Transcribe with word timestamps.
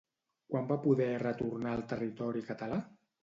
Quan 0.53 0.69
va 0.71 0.77
poder 0.85 1.09
retornar 1.25 1.75
al 1.75 1.85
territori 1.93 2.45
català? 2.51 2.81